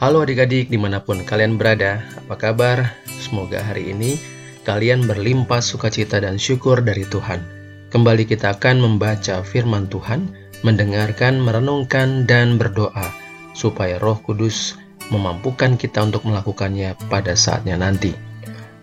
Halo 0.00 0.24
adik-adik 0.24 0.72
di 0.72 0.80
mana 0.80 1.04
pun 1.04 1.28
kalian 1.28 1.60
berada, 1.60 2.00
apa 2.16 2.32
kabar? 2.32 2.96
Semoga 3.20 3.60
hari 3.60 3.92
ini 3.92 4.16
kalian 4.64 5.04
berlimpah 5.04 5.60
sukacita 5.60 6.24
dan 6.24 6.40
syukur 6.40 6.80
dari 6.80 7.04
Tuhan. 7.04 7.44
Kembali 7.92 8.24
kita 8.24 8.56
akan 8.56 8.80
membaca 8.80 9.44
firman 9.44 9.92
Tuhan, 9.92 10.32
mendengarkan, 10.64 11.44
merenungkan, 11.44 12.24
dan 12.24 12.56
berdoa, 12.56 13.12
supaya 13.52 14.00
roh 14.00 14.16
kudus 14.24 14.80
memampukan 15.12 15.76
kita 15.76 16.00
untuk 16.00 16.24
melakukannya 16.24 16.96
pada 17.12 17.36
saatnya 17.36 17.76
nanti. 17.76 18.16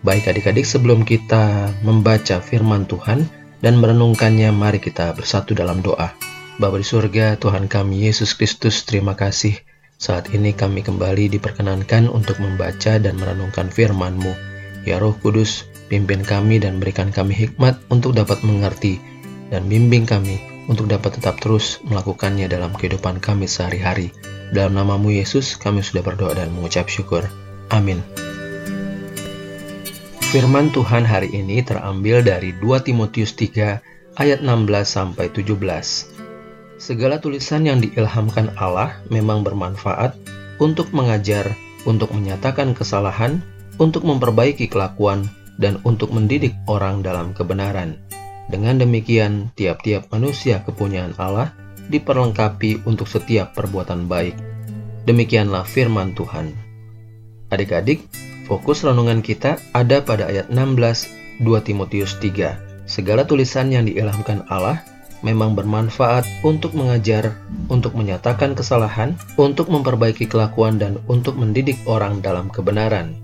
Baik 0.06 0.30
adik-adik 0.30 0.70
sebelum 0.70 1.02
kita 1.02 1.74
membaca 1.82 2.38
firman 2.46 2.86
Tuhan 2.86 3.26
dan 3.66 3.82
merenungkannya, 3.82 4.54
mari 4.54 4.78
kita 4.78 5.18
bersatu 5.18 5.58
dalam 5.58 5.82
doa. 5.82 6.14
Bapa 6.62 6.78
di 6.78 6.86
surga, 6.86 7.42
Tuhan 7.42 7.66
kami 7.66 8.06
Yesus 8.06 8.38
Kristus, 8.38 8.86
terima 8.86 9.18
kasih 9.18 9.58
saat 9.98 10.30
ini 10.30 10.54
kami 10.54 10.86
kembali 10.86 11.34
diperkenankan 11.34 12.06
untuk 12.06 12.38
membaca 12.38 13.02
dan 13.02 13.18
merenungkan 13.18 13.74
firman-Mu. 13.74 14.30
Ya 14.86 15.02
Roh 15.02 15.18
Kudus, 15.18 15.66
pimpin 15.90 16.22
kami 16.22 16.62
dan 16.62 16.78
berikan 16.78 17.10
kami 17.10 17.34
hikmat 17.34 17.82
untuk 17.90 18.14
dapat 18.14 18.46
mengerti 18.46 19.02
dan 19.50 19.66
bimbing 19.66 20.06
kami 20.06 20.38
untuk 20.70 20.86
dapat 20.86 21.18
tetap 21.18 21.42
terus 21.42 21.82
melakukannya 21.90 22.46
dalam 22.46 22.78
kehidupan 22.78 23.18
kami 23.18 23.50
sehari-hari. 23.50 24.14
Dalam 24.54 24.78
namamu 24.78 25.12
Yesus, 25.12 25.58
kami 25.58 25.82
sudah 25.84 26.06
berdoa 26.06 26.38
dan 26.38 26.54
mengucap 26.54 26.88
syukur. 26.88 27.26
Amin. 27.74 28.00
Firman 30.30 30.70
Tuhan 30.76 31.08
hari 31.08 31.32
ini 31.34 31.64
terambil 31.64 32.22
dari 32.22 32.54
2 32.54 32.86
Timotius 32.86 33.34
3 33.34 34.20
ayat 34.20 34.40
16 34.44 34.46
sampai 34.84 35.32
17. 35.32 36.17
Segala 36.78 37.18
tulisan 37.18 37.66
yang 37.66 37.82
diilhamkan 37.82 38.54
Allah 38.54 39.02
memang 39.10 39.42
bermanfaat 39.42 40.14
untuk 40.62 40.94
mengajar, 40.94 41.58
untuk 41.90 42.14
menyatakan 42.14 42.78
kesalahan, 42.78 43.42
untuk 43.82 44.06
memperbaiki 44.06 44.70
kelakuan, 44.70 45.26
dan 45.58 45.82
untuk 45.82 46.14
mendidik 46.14 46.54
orang 46.70 47.02
dalam 47.02 47.34
kebenaran. 47.34 47.98
Dengan 48.48 48.78
demikian, 48.78 49.50
tiap-tiap 49.58 50.14
manusia 50.14 50.62
kepunyaan 50.62 51.18
Allah 51.18 51.52
diperlengkapi 51.90 52.86
untuk 52.86 53.10
setiap 53.10 53.58
perbuatan 53.58 54.06
baik. 54.06 54.38
Demikianlah 55.10 55.66
firman 55.66 56.14
Tuhan. 56.14 56.54
Adik-adik, 57.50 58.06
fokus 58.46 58.86
renungan 58.86 59.26
kita 59.26 59.58
ada 59.74 60.06
pada 60.06 60.30
ayat 60.30 60.54
16 60.54 61.42
2 61.42 61.68
Timotius 61.68 62.22
3. 62.22 62.86
Segala 62.86 63.26
tulisan 63.26 63.74
yang 63.74 63.90
diilhamkan 63.90 64.46
Allah 64.48 64.86
memang 65.26 65.58
bermanfaat 65.58 66.26
untuk 66.46 66.78
mengajar, 66.78 67.38
untuk 67.68 67.98
menyatakan 67.98 68.54
kesalahan, 68.54 69.18
untuk 69.38 69.70
memperbaiki 69.70 70.30
kelakuan, 70.30 70.78
dan 70.78 71.02
untuk 71.10 71.38
mendidik 71.38 71.78
orang 71.90 72.22
dalam 72.22 72.50
kebenaran. 72.54 73.18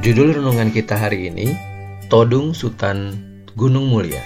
Judul 0.00 0.40
renungan 0.40 0.72
kita 0.72 0.96
hari 0.96 1.28
ini, 1.28 1.52
Todung 2.08 2.56
Sultan 2.56 3.20
Gunung 3.52 3.92
Mulia. 3.92 4.24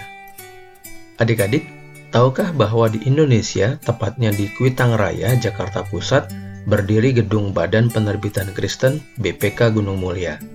Adik-adik, 1.19 1.67
tahukah 2.15 2.55
bahwa 2.55 2.87
di 2.87 3.03
Indonesia, 3.03 3.75
tepatnya 3.83 4.31
di 4.31 4.47
Kuitang 4.55 4.95
Raya, 4.95 5.35
Jakarta 5.35 5.83
Pusat, 5.83 6.31
berdiri 6.63 7.11
gedung 7.11 7.51
Badan 7.51 7.91
Penerbitan 7.91 8.55
Kristen 8.55 9.03
BPK 9.19 9.75
Gunung 9.75 9.99
Mulia. 9.99 10.54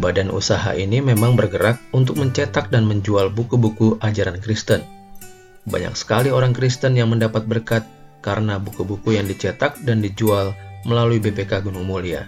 Badan 0.00 0.32
usaha 0.32 0.72
ini 0.72 1.04
memang 1.04 1.36
bergerak 1.36 1.76
untuk 1.92 2.16
mencetak 2.16 2.72
dan 2.72 2.88
menjual 2.88 3.28
buku-buku 3.28 4.00
ajaran 4.00 4.40
Kristen. 4.40 4.80
Banyak 5.68 5.92
sekali 5.92 6.32
orang 6.32 6.56
Kristen 6.56 6.96
yang 6.96 7.12
mendapat 7.12 7.44
berkat 7.44 7.84
karena 8.24 8.56
buku-buku 8.56 9.20
yang 9.20 9.28
dicetak 9.28 9.76
dan 9.84 10.00
dijual 10.00 10.56
melalui 10.88 11.20
BPK 11.20 11.68
Gunung 11.68 11.84
Mulia. 11.84 12.24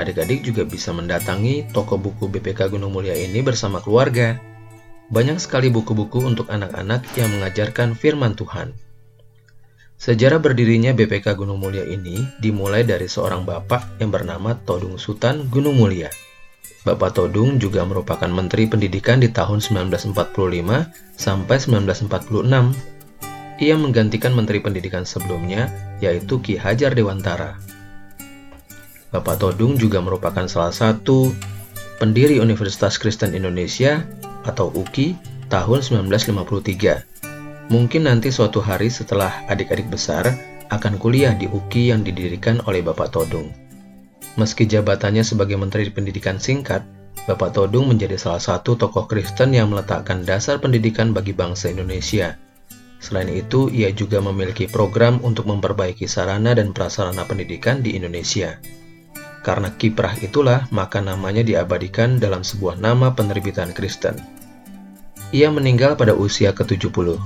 Adik-adik 0.00 0.40
juga 0.40 0.64
bisa 0.64 0.96
mendatangi 0.96 1.68
toko 1.68 2.00
buku 2.00 2.32
BPK 2.32 2.72
Gunung 2.72 2.96
Mulia 2.96 3.12
ini 3.12 3.44
bersama 3.44 3.84
keluarga. 3.84 4.40
Banyak 5.12 5.36
sekali 5.36 5.68
buku-buku 5.68 6.24
untuk 6.24 6.48
anak-anak 6.48 7.04
yang 7.20 7.28
mengajarkan 7.28 7.92
firman 7.92 8.32
Tuhan. 8.32 8.72
Sejarah 10.00 10.40
berdirinya 10.40 10.96
BPK 10.96 11.36
Gunung 11.36 11.60
Mulia 11.60 11.84
ini 11.84 12.24
dimulai 12.40 12.88
dari 12.88 13.04
seorang 13.04 13.44
bapak 13.44 14.00
yang 14.00 14.08
bernama 14.08 14.56
Todung 14.64 14.96
Sultan 14.96 15.52
Gunung 15.52 15.76
Mulia. 15.76 16.08
Bapak 16.86 17.18
Todung 17.18 17.58
juga 17.58 17.82
merupakan 17.82 18.30
Menteri 18.30 18.70
Pendidikan 18.70 19.18
di 19.18 19.26
tahun 19.26 19.58
1945 19.58 20.14
sampai 21.18 21.56
1946. 21.58 23.58
Ia 23.58 23.74
menggantikan 23.74 24.30
Menteri 24.30 24.62
Pendidikan 24.62 25.02
sebelumnya, 25.02 25.66
yaitu 25.98 26.38
Ki 26.38 26.54
Hajar 26.54 26.94
Dewantara. 26.94 27.58
Bapak 29.10 29.42
Todung 29.42 29.74
juga 29.74 29.98
merupakan 29.98 30.46
salah 30.46 30.70
satu 30.70 31.34
pendiri 31.98 32.38
Universitas 32.38 33.02
Kristen 33.02 33.34
Indonesia 33.34 34.06
atau 34.46 34.70
UKI 34.70 35.18
tahun 35.50 35.82
1953. 35.82 37.66
Mungkin 37.66 38.06
nanti 38.06 38.30
suatu 38.30 38.62
hari 38.62 38.94
setelah 38.94 39.42
adik-adik 39.50 39.90
besar 39.90 40.38
akan 40.70 41.02
kuliah 41.02 41.34
di 41.34 41.50
UKI 41.50 41.98
yang 41.98 42.06
didirikan 42.06 42.62
oleh 42.70 42.78
Bapak 42.78 43.10
Todung. 43.10 43.65
Meski 44.36 44.68
jabatannya 44.68 45.24
sebagai 45.24 45.56
Menteri 45.56 45.88
Pendidikan 45.88 46.36
singkat, 46.36 46.84
Bapak 47.24 47.56
Todung 47.56 47.88
menjadi 47.90 48.20
salah 48.20 48.38
satu 48.38 48.78
tokoh 48.78 49.08
Kristen 49.08 49.50
yang 49.50 49.72
meletakkan 49.72 50.22
dasar 50.22 50.62
pendidikan 50.62 51.10
bagi 51.10 51.32
bangsa 51.32 51.72
Indonesia. 51.72 52.38
Selain 53.02 53.26
itu, 53.32 53.72
ia 53.72 53.90
juga 53.90 54.22
memiliki 54.22 54.70
program 54.70 55.18
untuk 55.24 55.48
memperbaiki 55.48 56.06
sarana 56.06 56.54
dan 56.54 56.70
prasarana 56.70 57.24
pendidikan 57.26 57.82
di 57.82 57.98
Indonesia. 57.98 58.60
Karena 59.42 59.74
kiprah 59.74 60.14
itulah, 60.22 60.70
maka 60.70 61.02
namanya 61.02 61.42
diabadikan 61.42 62.22
dalam 62.22 62.46
sebuah 62.46 62.78
nama 62.78 63.16
penerbitan 63.16 63.74
Kristen. 63.74 64.20
Ia 65.34 65.50
meninggal 65.50 65.98
pada 65.98 66.14
usia 66.14 66.54
ke-70, 66.54 67.18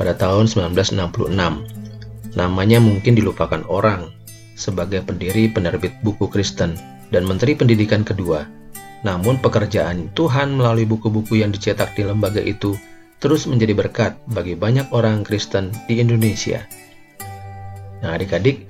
pada 0.00 0.16
tahun 0.16 0.48
1966. 0.48 2.36
Namanya 2.36 2.78
mungkin 2.80 3.12
dilupakan 3.12 3.64
orang, 3.68 4.15
sebagai 4.56 5.04
pendiri 5.04 5.52
penerbit 5.52 5.94
buku 6.00 6.26
Kristen 6.32 6.74
dan 7.14 7.28
Menteri 7.28 7.54
Pendidikan 7.54 8.02
kedua. 8.02 8.48
Namun 9.04 9.38
pekerjaan 9.38 10.10
Tuhan 10.16 10.56
melalui 10.56 10.88
buku-buku 10.88 11.38
yang 11.44 11.54
dicetak 11.54 11.94
di 11.94 12.02
lembaga 12.02 12.42
itu 12.42 12.74
terus 13.20 13.46
menjadi 13.46 13.76
berkat 13.76 14.12
bagi 14.32 14.58
banyak 14.58 14.88
orang 14.90 15.22
Kristen 15.22 15.70
di 15.86 16.00
Indonesia. 16.02 16.64
Nah 18.02 18.16
adik-adik, 18.16 18.66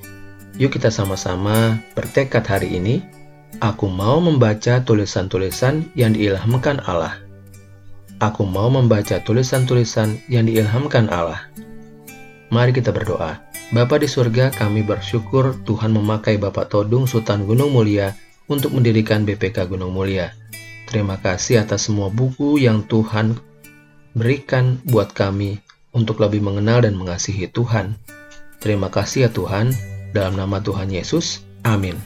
yuk 0.58 0.74
kita 0.74 0.90
sama-sama 0.90 1.78
bertekad 1.94 2.44
hari 2.46 2.78
ini, 2.78 3.02
aku 3.62 3.90
mau 3.90 4.18
membaca 4.22 4.82
tulisan-tulisan 4.82 5.88
yang 5.98 6.14
diilhamkan 6.14 6.82
Allah. 6.84 7.16
Aku 8.16 8.48
mau 8.48 8.72
membaca 8.72 9.20
tulisan-tulisan 9.20 10.16
yang 10.32 10.48
diilhamkan 10.48 11.12
Allah. 11.12 11.52
Mari 12.48 12.72
kita 12.72 12.88
berdoa. 12.88 13.45
Bapa 13.74 13.98
di 13.98 14.06
surga, 14.06 14.54
kami 14.54 14.86
bersyukur 14.86 15.58
Tuhan 15.66 15.90
memakai 15.90 16.38
Bapak 16.38 16.70
Todung 16.70 17.10
Sultan 17.10 17.50
Gunung 17.50 17.74
Mulia 17.74 18.14
untuk 18.46 18.70
mendirikan 18.78 19.26
BPK 19.26 19.66
Gunung 19.66 19.90
Mulia. 19.90 20.30
Terima 20.86 21.18
kasih 21.18 21.66
atas 21.66 21.90
semua 21.90 22.06
buku 22.06 22.62
yang 22.62 22.86
Tuhan 22.86 23.34
berikan 24.14 24.78
buat 24.86 25.10
kami 25.10 25.58
untuk 25.90 26.22
lebih 26.22 26.46
mengenal 26.46 26.86
dan 26.86 26.94
mengasihi 26.94 27.50
Tuhan. 27.50 27.98
Terima 28.62 28.86
kasih 28.86 29.26
ya 29.26 29.30
Tuhan, 29.34 29.74
dalam 30.14 30.38
nama 30.38 30.62
Tuhan 30.62 30.86
Yesus. 30.86 31.42
Amin. 31.66 31.98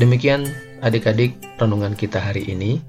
Demikian 0.00 0.48
adik-adik 0.80 1.36
renungan 1.60 1.92
kita 1.92 2.24
hari 2.24 2.48
ini. 2.48 2.80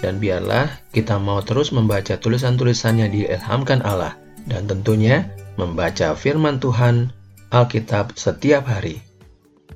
Dan 0.00 0.16
biarlah 0.16 0.80
kita 0.96 1.20
mau 1.20 1.44
terus 1.44 1.76
membaca 1.76 2.16
tulisan-tulisan 2.16 3.04
yang 3.04 3.12
diilhamkan 3.12 3.84
Allah. 3.84 4.16
Dan 4.48 4.64
tentunya 4.64 5.28
membaca 5.58 6.12
firman 6.16 6.60
Tuhan, 6.62 7.12
Alkitab 7.52 8.16
setiap 8.16 8.68
hari, 8.68 9.00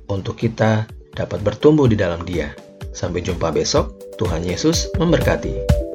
untuk 0.09 0.41
kita 0.41 0.87
dapat 1.17 1.41
bertumbuh 1.43 1.91
di 1.91 1.99
dalam 1.99 2.23
Dia. 2.25 2.53
Sampai 2.91 3.25
jumpa 3.25 3.53
besok, 3.53 3.97
Tuhan 4.21 4.45
Yesus 4.45 4.93
memberkati. 5.01 5.90